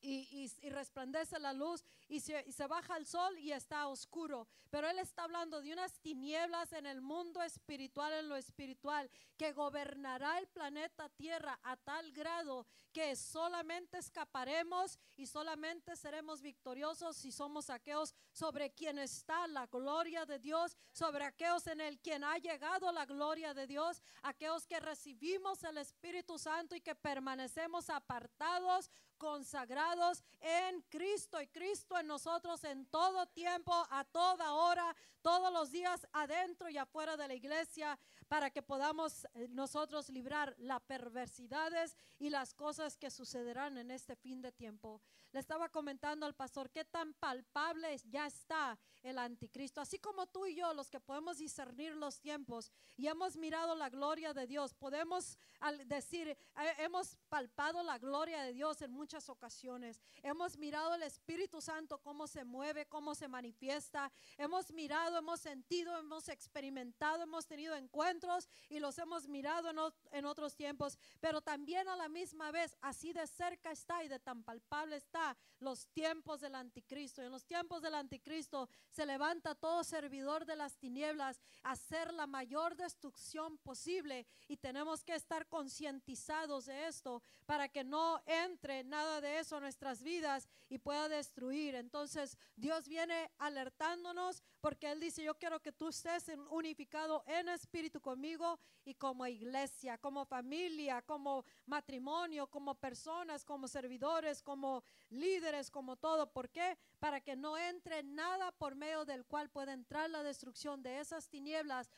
[0.03, 4.47] y, y, resplandece la luz y se, baja el sol y está oscuro.
[4.69, 9.53] Pero Él está hablando de unas tinieblas en el mundo espiritual, en lo espiritual, que
[9.53, 17.31] gobernará el planeta Tierra a tal grado que solamente escaparemos y solamente seremos victoriosos si
[17.31, 22.37] somos aquellos sobre quien está la gloria de Dios, sobre aquellos en el quien ha
[22.37, 28.91] llegado la gloria de Dios, aquellos que recibimos el Espíritu Santo y que permanecemos apartados
[29.17, 35.71] consagrados en Cristo y Cristo en nosotros en todo tiempo, a toda hora, todos los
[35.71, 37.97] días, adentro y afuera de la iglesia,
[38.34, 44.15] para que podamos eh, nosotros librar las perversidades y las cosas que sucederán en este
[44.15, 45.04] fin de tiempo.
[45.32, 50.48] Le estaba comentando al pastor qué tan palpable ya está el anticristo, así como tú
[50.48, 54.74] y yo, los que podemos discernir los tiempos y hemos mirado la gloria de Dios,
[54.74, 55.38] podemos
[55.86, 56.38] decir, eh,
[56.80, 62.26] hemos palpado la gloria de Dios en muchas ocasiones, hemos mirado el Espíritu Santo cómo
[62.26, 68.22] se mueve, cómo se manifiesta, hemos mirado, hemos sentido, hemos experimentado, hemos tenido encuentros
[68.69, 69.69] y los hemos mirado
[70.12, 74.19] en, otros tiempos, pero también a la misma vez, así de cerca está y de
[74.19, 77.21] tan palpable está los tiempos del anticristo.
[77.21, 82.27] En los tiempos del anticristo se levanta todo servidor de las tinieblas a hacer la
[82.27, 89.19] mayor destrucción posible y tenemos que estar concientizados de esto para que no entre nada
[89.21, 91.75] de eso a nuestras vidas y pueda destruir.
[91.75, 97.99] Entonces Dios viene alertándonos porque Él dice, yo quiero que tú estés unificado en espíritu
[97.99, 105.97] conmigo y como iglesia, como familia, como matrimonio, como personas, como servidores, como líderes, como
[105.97, 106.32] todo.
[106.32, 106.78] ¿Por qué?
[107.03, 111.27] Para que no entre nada por medio del cual pueda entrar la destrucción de esas
[111.27, 111.91] tinieblas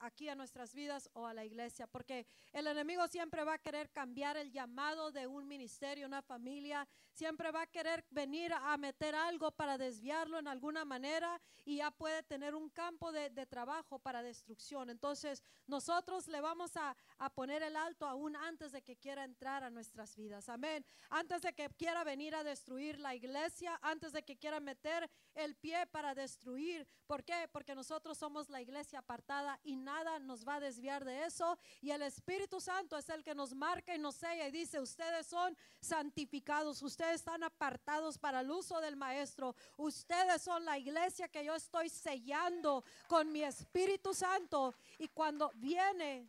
[0.00, 1.86] aquí a nuestras vidas o a la iglesia.
[1.86, 6.84] Porque el enemigo siempre va a querer cambiar el llamado de un ministerio, una familia.
[7.12, 11.92] Siempre va a querer venir a meter algo para desviarlo en alguna manera y ya
[11.92, 14.90] puede tener un campo de, trabajo para destrucción.
[14.90, 19.64] Entonces nosotros le vamos a, a poner el alto aún antes de que quiera entrar
[19.64, 20.48] a nuestras vidas.
[20.48, 20.84] Amén.
[21.10, 25.54] Antes de que quiera venir a destruir la iglesia, antes de que quiera meter el
[25.56, 26.86] pie para destruir.
[27.06, 27.48] ¿Por qué?
[27.52, 31.58] Porque nosotros somos la iglesia apartada y nada nos va a desviar de eso.
[31.80, 35.26] Y el Espíritu Santo es el que nos marca y nos sella y dice, ustedes
[35.26, 41.44] son santificados, ustedes están apartados para el uso del Maestro, ustedes son la iglesia que
[41.44, 44.74] yo estoy sellando con mi Espíritu Santo.
[44.98, 46.28] Y cuando viene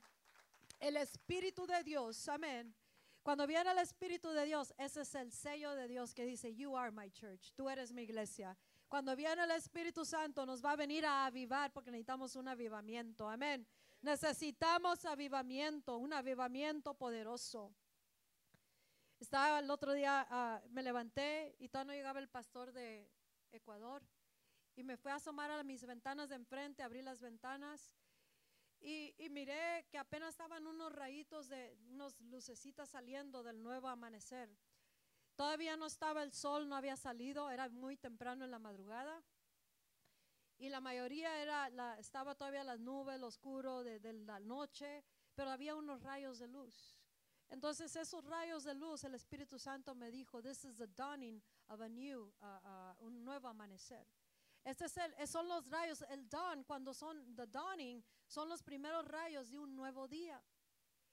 [0.79, 2.75] el Espíritu de Dios, amén.
[3.23, 6.77] Cuando viene el Espíritu de Dios, ese es el sello de Dios que dice, You
[6.77, 8.55] are my church, tú eres mi iglesia.
[8.87, 13.27] Cuando viene el Espíritu Santo, nos va a venir a avivar porque necesitamos un avivamiento.
[13.27, 13.67] Amén.
[14.01, 17.73] Necesitamos avivamiento, un avivamiento poderoso.
[19.19, 23.09] Estaba el otro día, ah, me levanté y todavía no llegaba el pastor de
[23.51, 24.03] Ecuador.
[24.75, 27.91] Y me fui a asomar a mis ventanas de enfrente, abrí las ventanas
[28.85, 34.55] y, y, miré que apenas estaban unos rayitos de unos lucecitas saliendo del nuevo amanecer.
[35.35, 39.23] Todavía no estaba el sol, no había salido, era muy temprano en la madrugada.
[40.57, 45.03] Y la mayoría era, la, estaba todavía las nubes, lo oscuro de, de, la noche,
[45.33, 47.01] pero había unos rayos de luz.
[47.49, 51.81] Entonces esos rayos de luz, el Espíritu Santo me dijo, this is the dawning of
[51.81, 54.07] a new, uh, uh, un nuevo amanecer.
[54.65, 59.05] Este es el, son los rayos, el dawn, cuando son the dawning, son los primeros
[59.05, 60.43] rayos de un nuevo día.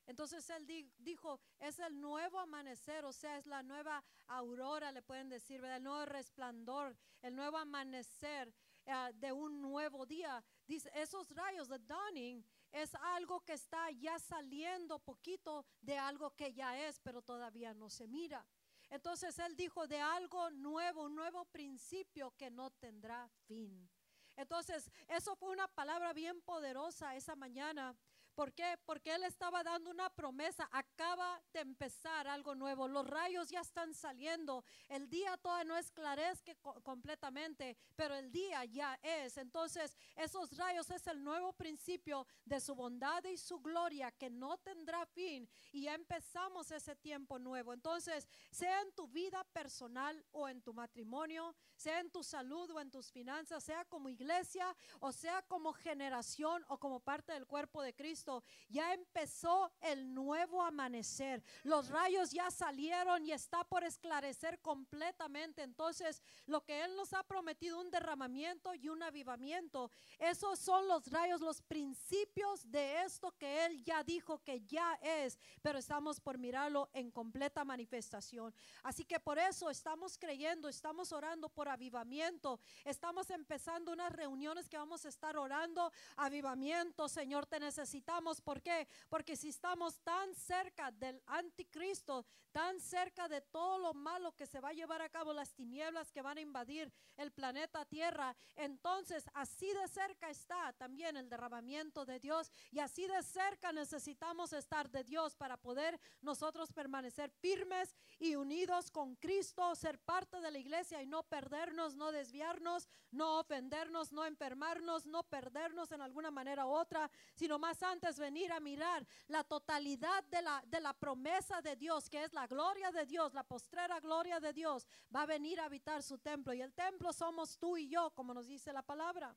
[0.06, 0.66] Entonces él
[0.98, 5.82] dijo, es el nuevo amanecer, o sea, es la nueva aurora, le pueden decir, el
[5.82, 8.52] nuevo resplandor, el nuevo amanecer
[8.86, 10.42] eh, de un nuevo día.
[10.66, 16.54] Dice, esos rayos, the dawning, es algo que está ya saliendo poquito de algo que
[16.54, 18.44] ya es, pero todavía no se mira.
[18.92, 23.88] Entonces él dijo de algo nuevo, un nuevo principio que no tendrá fin.
[24.36, 27.96] Entonces, eso fue una palabra bien poderosa esa mañana
[28.34, 28.78] ¿Por qué?
[28.84, 30.68] Porque Él estaba dando una promesa.
[30.72, 32.88] Acaba de empezar algo nuevo.
[32.88, 34.64] Los rayos ya están saliendo.
[34.88, 39.36] El día todavía no esclarezque completamente, pero el día ya es.
[39.36, 44.58] Entonces, esos rayos es el nuevo principio de su bondad y su gloria que no
[44.58, 45.48] tendrá fin.
[45.72, 47.72] Y ya empezamos ese tiempo nuevo.
[47.72, 52.80] Entonces, sea en tu vida personal o en tu matrimonio, sea en tu salud o
[52.80, 57.82] en tus finanzas, sea como iglesia o sea como generación o como parte del cuerpo
[57.82, 58.21] de Cristo
[58.68, 61.42] ya empezó el nuevo amanecer.
[61.62, 65.62] Los rayos ya salieron y está por esclarecer completamente.
[65.62, 71.06] Entonces, lo que Él nos ha prometido, un derramamiento y un avivamiento, esos son los
[71.10, 76.38] rayos, los principios de esto que Él ya dijo que ya es, pero estamos por
[76.38, 78.54] mirarlo en completa manifestación.
[78.82, 84.76] Así que por eso estamos creyendo, estamos orando por avivamiento, estamos empezando unas reuniones que
[84.76, 88.11] vamos a estar orando, avivamiento, Señor, te necesitamos
[88.44, 88.86] ¿Por qué?
[89.08, 94.60] Porque si estamos tan cerca del anticristo, tan cerca de todo lo malo que se
[94.60, 99.24] va a llevar a cabo, las tinieblas que van a invadir el planeta Tierra, entonces
[99.32, 104.90] así de cerca está también el derramamiento de Dios y así de cerca necesitamos estar
[104.90, 110.58] de Dios para poder nosotros permanecer firmes y unidos con Cristo, ser parte de la
[110.58, 116.66] iglesia y no perdernos, no desviarnos, no ofendernos, no enfermarnos, no perdernos en alguna manera
[116.66, 121.62] u otra, sino más antes venir a mirar la totalidad de la, de la promesa
[121.62, 125.26] de Dios, que es la gloria de Dios, la postrera gloria de Dios, va a
[125.26, 126.52] venir a habitar su templo.
[126.52, 129.36] Y el templo somos tú y yo, como nos dice la palabra.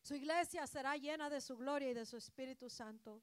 [0.00, 3.22] Su iglesia será llena de su gloria y de su Espíritu Santo.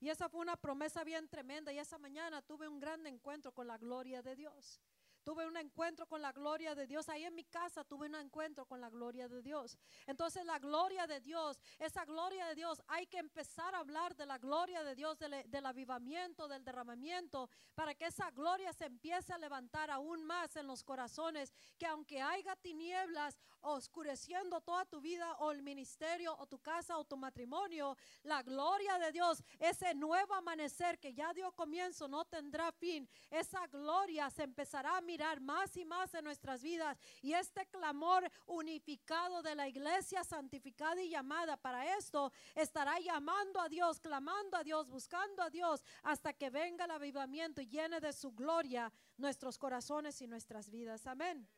[0.00, 1.72] Y esa fue una promesa bien tremenda.
[1.72, 4.80] Y esa mañana tuve un gran encuentro con la gloria de Dios.
[5.28, 7.06] Tuve un encuentro con la gloria de Dios.
[7.10, 9.76] Ahí en mi casa tuve un encuentro con la gloria de Dios.
[10.06, 14.24] Entonces la gloria de Dios, esa gloria de Dios, hay que empezar a hablar de
[14.24, 19.34] la gloria de Dios, del, del avivamiento, del derramamiento, para que esa gloria se empiece
[19.34, 25.36] a levantar aún más en los corazones, que aunque haya tinieblas oscureciendo toda tu vida
[25.40, 30.32] o el ministerio o tu casa o tu matrimonio, la gloria de Dios, ese nuevo
[30.32, 33.06] amanecer que ya dio comienzo, no tendrá fin.
[33.30, 38.30] Esa gloria se empezará a mirar más y más en nuestras vidas y este clamor
[38.46, 44.62] unificado de la iglesia santificada y llamada para esto estará llamando a Dios, clamando a
[44.62, 49.58] Dios, buscando a Dios hasta que venga el avivamiento y llene de su gloria nuestros
[49.58, 51.06] corazones y nuestras vidas.
[51.06, 51.48] Amén.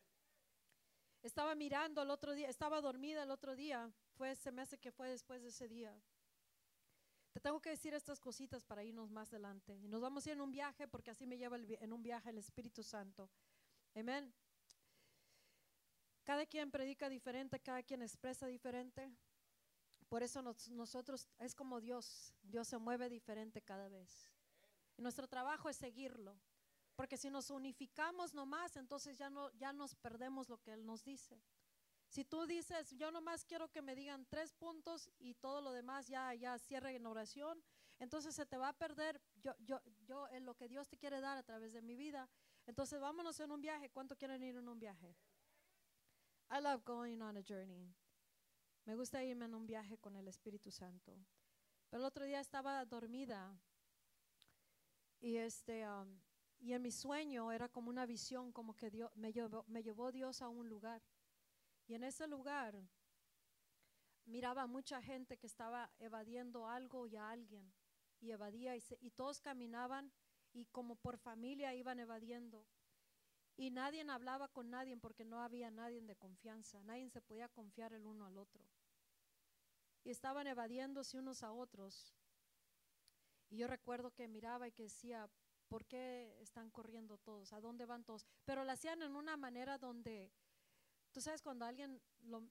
[1.22, 4.90] Estaba mirando el otro día, estaba dormida el otro día, fue, se me hace que
[4.90, 5.94] fue después de ese día.
[7.32, 9.78] Te tengo que decir estas cositas para irnos más adelante.
[9.82, 12.38] Nos vamos a ir en un viaje porque así me lleva en un viaje el
[12.38, 13.30] Espíritu Santo.
[13.94, 14.32] Amén.
[16.24, 19.10] Cada quien predica diferente, cada quien expresa diferente.
[20.08, 22.32] Por eso nosotros es como Dios.
[22.42, 24.28] Dios se mueve diferente cada vez.
[24.96, 26.36] Nuestro trabajo es seguirlo.
[26.94, 31.02] Porque si nos unificamos nomás, entonces ya, no, ya nos perdemos lo que Él nos
[31.02, 31.40] dice.
[32.08, 36.08] Si tú dices, yo nomás quiero que me digan tres puntos y todo lo demás
[36.08, 37.62] ya, ya cierre en oración,
[38.00, 41.20] entonces se te va a perder yo, yo, yo en lo que Dios te quiere
[41.20, 42.28] dar a través de mi vida.
[42.70, 43.90] Entonces vámonos en un viaje.
[43.90, 45.16] ¿Cuánto quieren ir en un viaje?
[46.52, 47.92] I love going on a journey.
[48.84, 51.18] Me gusta irme en un viaje con el Espíritu Santo.
[51.88, 53.60] Pero el otro día estaba dormida
[55.18, 56.20] y este um,
[56.60, 60.12] y en mi sueño era como una visión, como que Dios me llevó, me llevó
[60.12, 61.02] Dios a un lugar.
[61.88, 62.80] Y en ese lugar
[64.26, 67.72] miraba mucha gente que estaba evadiendo algo y a alguien.
[68.20, 70.12] Y evadía y, y todos caminaban
[70.52, 72.66] y como por familia iban evadiendo.
[73.56, 76.82] Y nadie hablaba con nadie porque no había nadie de confianza.
[76.82, 78.64] Nadie se podía confiar el uno al otro.
[80.02, 82.14] Y estaban evadiéndose unos a otros.
[83.50, 85.28] Y yo recuerdo que miraba y que decía,
[85.68, 87.52] ¿por qué están corriendo todos?
[87.52, 88.26] ¿A dónde van todos?
[88.44, 90.32] Pero lo hacían en una manera donde
[91.12, 92.00] Tú sabes cuando alguien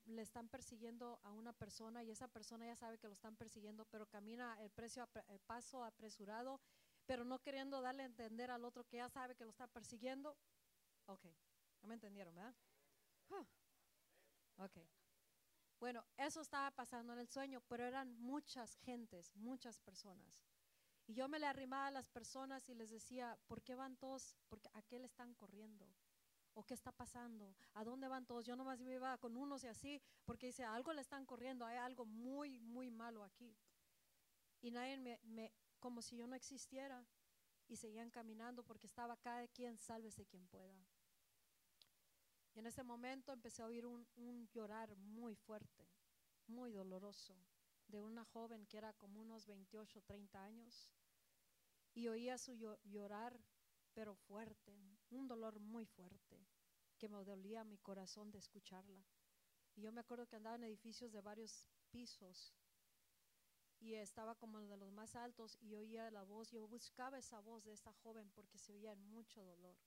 [0.05, 3.85] le están persiguiendo a una persona y esa persona ya sabe que lo están persiguiendo,
[3.85, 6.59] pero camina el, precio, el paso apresurado,
[7.09, 10.37] pero no queriendo darle a entender al otro que ya sabe que lo está persiguiendo.
[11.07, 11.25] Ok,
[11.81, 12.53] no me entendieron, ¿verdad?
[14.59, 14.77] Ok.
[15.79, 20.43] Bueno, eso estaba pasando en el sueño, pero eran muchas gentes, muchas personas.
[21.07, 24.35] Y yo me le arrimaba a las personas y les decía, ¿por qué van todos?
[24.47, 25.91] Porque a qué le están corriendo.
[26.53, 27.55] ¿O qué está pasando?
[27.73, 28.45] ¿A dónde van todos?
[28.45, 31.77] Yo nomás me iba con unos y así, porque dice, algo le están corriendo, hay
[31.77, 33.57] algo muy, muy malo aquí.
[34.61, 37.05] Y nadie me como si yo no existiera,
[37.67, 40.75] y seguían caminando porque estaba cada quien, sálvese quien pueda.
[42.55, 45.87] Y en ese momento empecé a oír un, un llorar muy fuerte,
[46.47, 47.35] muy doloroso,
[47.87, 50.91] de una joven que era como unos 28, 30 años,
[51.93, 53.39] y oía su llorar
[53.93, 54.77] pero fuerte,
[55.09, 56.47] un dolor muy fuerte,
[56.97, 59.03] que me dolía mi corazón de escucharla.
[59.75, 62.53] Y yo me acuerdo que andaba en edificios de varios pisos
[63.79, 67.63] y estaba como de los más altos y oía la voz, yo buscaba esa voz
[67.63, 69.77] de esta joven porque se oía en mucho dolor.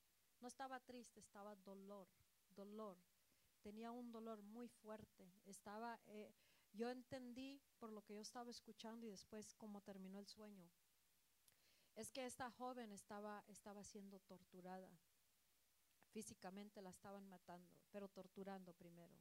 [0.40, 2.08] No estaba triste, estaba dolor,
[2.50, 2.98] dolor.
[3.60, 5.32] Tenía un dolor muy fuerte.
[5.44, 6.32] Estaba, eh,
[6.72, 10.70] yo entendí por lo que yo estaba escuchando y después cómo terminó el sueño
[11.96, 14.90] es que esta joven estaba, estaba siendo torturada.
[16.10, 19.14] Físicamente la estaban matando, pero torturando primero.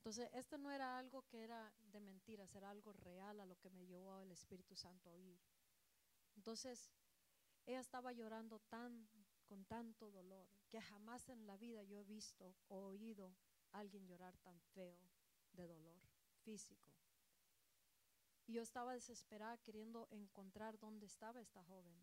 [0.00, 3.68] Entonces, esto no era algo que era de mentiras, era algo real a lo que
[3.68, 5.38] me llevó el Espíritu Santo a oír.
[6.36, 6.90] Entonces,
[7.66, 9.06] ella estaba llorando tan,
[9.44, 13.36] con tanto dolor, que jamás en la vida yo he visto o oído
[13.72, 14.96] a alguien llorar tan feo
[15.52, 16.00] de dolor
[16.44, 16.90] físico.
[18.46, 21.94] Y yo estaba desesperada queriendo encontrar dónde estaba esta joven.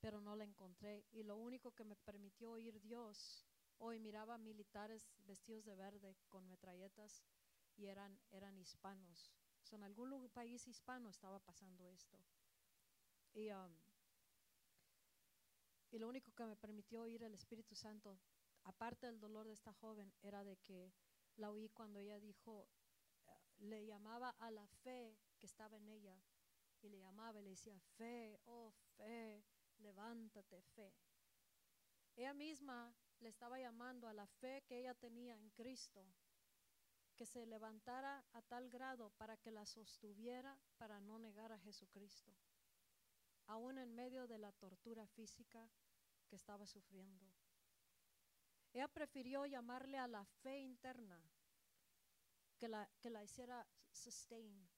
[0.00, 1.04] Pero no la encontré.
[1.12, 3.46] Y lo único que me permitió oír Dios,
[3.78, 7.24] hoy miraba militares vestidos de verde con metralletas
[7.76, 9.32] y eran, eran hispanos.
[9.72, 12.18] en algún país hispano estaba pasando esto.
[13.32, 13.72] Y, um,
[15.90, 18.18] y lo único que me permitió oír el Espíritu Santo,
[18.64, 20.92] aparte del dolor de esta joven, era de que
[21.36, 22.68] la oí cuando ella dijo,
[23.58, 26.16] le llamaba a la fe que estaba en ella
[26.82, 29.44] y le llamaba y le decía, fe, oh fe,
[29.78, 30.94] levántate, fe.
[32.16, 36.04] Ella misma le estaba llamando a la fe que ella tenía en Cristo,
[37.16, 42.30] que se levantara a tal grado para que la sostuviera para no negar a Jesucristo,
[43.46, 45.70] aún en medio de la tortura física
[46.28, 47.24] que estaba sufriendo.
[48.74, 51.18] ella prefirió llamarle a la fe interna
[52.58, 54.68] que la, que la hiciera sustain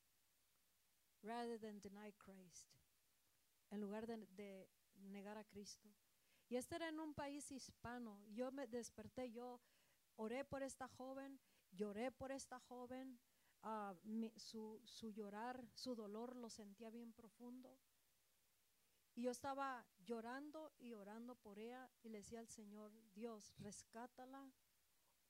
[1.22, 2.68] rather than deny Christ,
[3.70, 5.88] en lugar de, de negar a Cristo.
[6.48, 8.24] Y este era en un país hispano.
[8.28, 9.60] Yo me desperté, yo
[10.16, 11.40] oré por esta joven,
[11.72, 13.18] lloré por esta joven,
[14.04, 17.78] mi- su, su llorar, su dolor lo sentía bien profundo.
[19.14, 24.52] Y yo estaba llorando y orando por ella y le decía al Señor, Dios, rescátala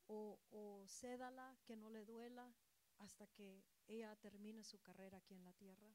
[0.08, 2.52] o, o cédala, que no le duela
[2.98, 5.94] hasta que ella termine su carrera aquí en la tierra.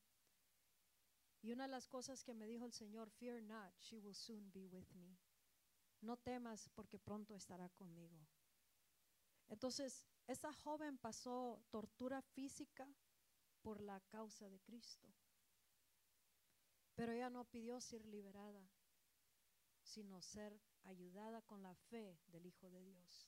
[1.42, 4.52] Y una de las cosas que me dijo el Señor, fear not, she will soon
[4.52, 5.18] be with me.
[6.02, 8.28] No temas porque pronto estará conmigo.
[9.50, 12.88] Entonces, esa joven pasó tortura física
[13.62, 15.08] por la causa de Cristo.
[16.96, 18.70] Pero ella no pidió ser liberada,
[19.84, 23.28] sino ser ayudada con la fe del Hijo de Dios.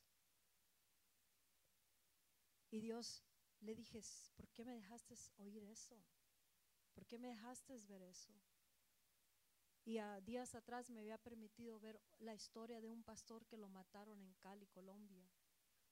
[2.70, 3.24] Y Dios
[3.62, 4.02] le dije,
[4.36, 5.96] ¿por qué me dejaste oír eso?
[6.94, 8.34] ¿Por qué me dejaste ver eso?
[9.86, 13.68] Y a días atrás me había permitido ver la historia de un pastor que lo
[13.68, 15.30] mataron en Cali, Colombia,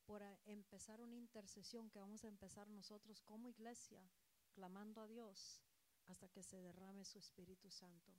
[0.05, 4.09] por empezar una intercesión que vamos a empezar nosotros como iglesia,
[4.53, 5.61] clamando a Dios
[6.07, 8.13] hasta que se derrame su Espíritu Santo.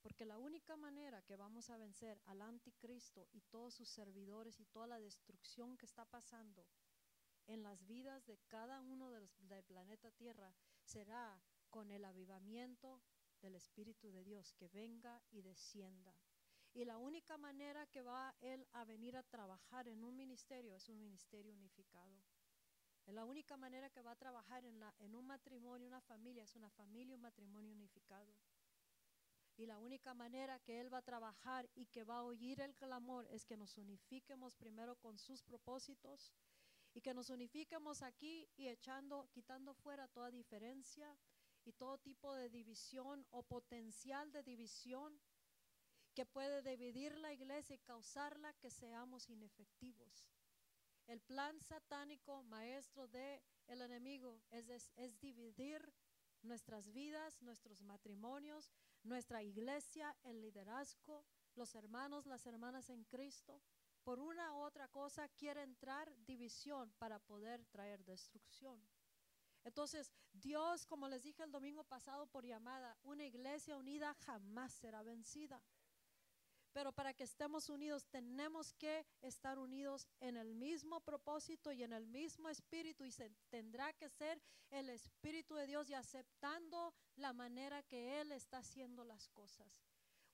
[0.00, 4.66] Porque la única manera que vamos a vencer al anticristo y todos sus servidores y
[4.66, 6.66] toda la destrucción que está pasando
[7.46, 13.00] en las vidas de cada uno de los, del planeta Tierra será con el avivamiento
[13.40, 16.14] del Espíritu de Dios que venga y descienda.
[16.74, 20.88] Y la única manera que va Él a venir a trabajar en un ministerio es
[20.88, 22.22] un ministerio unificado.
[23.06, 26.44] Es la única manera que va a trabajar en, la, en un matrimonio, una familia,
[26.44, 28.36] es una familia, un matrimonio unificado.
[29.56, 32.76] Y la única manera que Él va a trabajar y que va a oír el
[32.76, 36.32] clamor es que nos unifiquemos primero con sus propósitos
[36.94, 41.16] y que nos unifiquemos aquí y echando, quitando fuera toda diferencia
[41.68, 45.20] y todo tipo de división o potencial de división
[46.14, 50.26] que puede dividir la iglesia y causarla que seamos inefectivos.
[51.06, 55.80] El plan satánico maestro de el enemigo es, es dividir
[56.42, 63.60] nuestras vidas, nuestros matrimonios, nuestra iglesia, el liderazgo, los hermanos, las hermanas en Cristo.
[64.02, 68.80] Por una u otra cosa quiere entrar división para poder traer destrucción.
[69.68, 75.02] Entonces, Dios, como les dije el domingo pasado por llamada, una iglesia unida jamás será
[75.02, 75.62] vencida.
[76.72, 81.92] Pero para que estemos unidos tenemos que estar unidos en el mismo propósito y en
[81.92, 84.40] el mismo espíritu y se tendrá que ser
[84.70, 89.87] el espíritu de Dios y aceptando la manera que Él está haciendo las cosas.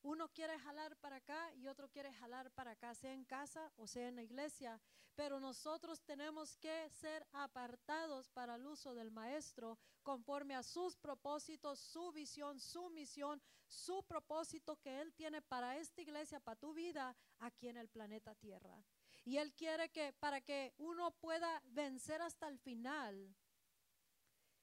[0.05, 3.87] Uno quiere jalar para acá y otro quiere jalar para acá, sea en casa o
[3.87, 4.79] sea en la iglesia.
[5.15, 11.79] Pero nosotros tenemos que ser apartados para el uso del Maestro conforme a sus propósitos,
[11.79, 17.17] su visión, su misión, su propósito que Él tiene para esta iglesia, para tu vida
[17.39, 18.85] aquí en el planeta Tierra.
[19.25, 23.35] Y Él quiere que para que uno pueda vencer hasta el final,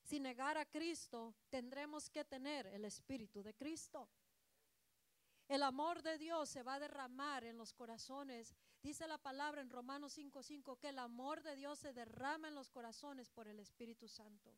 [0.03, 4.07] sin negar a Cristo, tendremos que tener el Espíritu de Cristo.
[5.51, 8.55] El amor de Dios se va a derramar en los corazones.
[8.81, 12.69] Dice la palabra en Romanos 5:5 que el amor de Dios se derrama en los
[12.69, 14.57] corazones por el Espíritu Santo.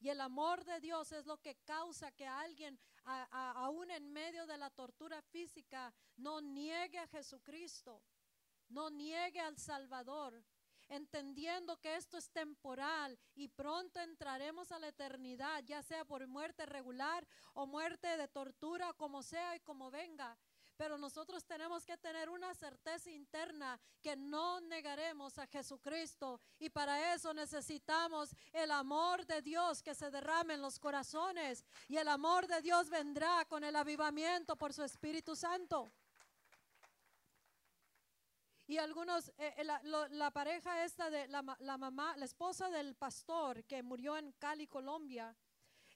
[0.00, 4.46] Y el amor de Dios es lo que causa que alguien, a- aún en medio
[4.48, 8.02] de la tortura física, no niegue a Jesucristo,
[8.70, 10.42] no niegue al Salvador,
[10.88, 16.66] entendiendo que esto es temporal y pronto entraremos a la eternidad, ya sea por muerte
[16.66, 20.36] regular o muerte de tortura, como sea y como venga.
[20.76, 27.14] Pero nosotros tenemos que tener una certeza interna que no negaremos a Jesucristo y para
[27.14, 32.46] eso necesitamos el amor de Dios que se derrame en los corazones y el amor
[32.46, 35.90] de Dios vendrá con el avivamiento por su Espíritu Santo.
[38.68, 42.68] Y algunos, eh, eh, la, lo- la pareja esta de la, la mamá, la esposa
[42.68, 45.36] del pastor que murió en Cali, Colombia,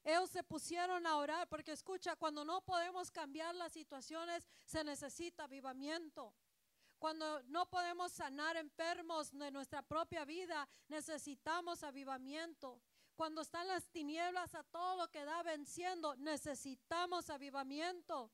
[0.05, 5.45] ellos se pusieron a orar porque escucha, cuando no podemos cambiar las situaciones, se necesita
[5.45, 6.33] avivamiento.
[6.99, 12.81] Cuando no podemos sanar enfermos de nuestra propia vida, necesitamos avivamiento.
[13.17, 18.31] Cuando están las tinieblas a todo lo que da venciendo, necesitamos avivamiento.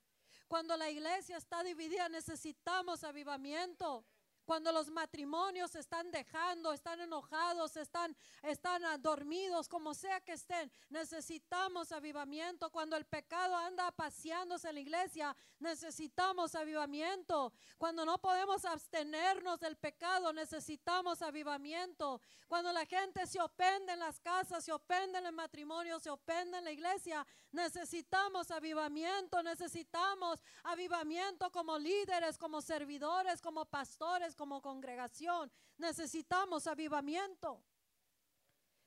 [0.48, 4.04] Cuando la iglesia está dividida, necesitamos avivamiento.
[4.46, 11.90] Cuando los matrimonios están dejando, están enojados, están, están dormidos, como sea que estén, necesitamos
[11.90, 12.70] avivamiento.
[12.70, 17.52] Cuando el pecado anda paseándose en la iglesia, necesitamos avivamiento.
[17.76, 22.20] Cuando no podemos abstenernos del pecado, necesitamos avivamiento.
[22.46, 26.58] Cuando la gente se ofende en las casas, se ofende en el matrimonio, se ofende
[26.58, 35.50] en la iglesia, necesitamos avivamiento, necesitamos avivamiento como líderes, como servidores, como pastores, como congregación.
[35.78, 37.62] Necesitamos avivamiento.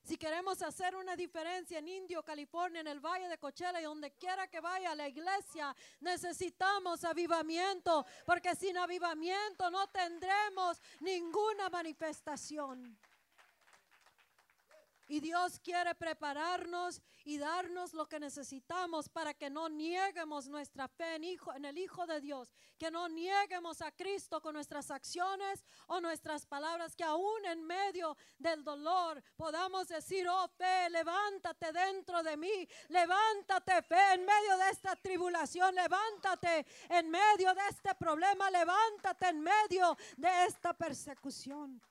[0.03, 4.11] Si queremos hacer una diferencia en Indio, California, en el Valle de Coachella y donde
[4.11, 12.97] quiera que vaya la iglesia, necesitamos avivamiento, porque sin avivamiento no tendremos ninguna manifestación.
[15.09, 21.15] Y Dios quiere prepararnos y darnos lo que necesitamos para que no nieguemos nuestra fe
[21.15, 25.65] en, hijo, en el Hijo de Dios, que no nieguemos a Cristo con nuestras acciones
[25.87, 32.21] o nuestras palabras, que aún en medio del dolor podamos decir, oh fe, levántate dentro
[32.21, 38.51] de mí, levántate fe en medio de esta tribulación, levántate en medio de este problema,
[38.51, 41.81] levántate en medio de esta persecución.